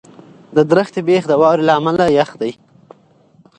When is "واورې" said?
1.41-1.63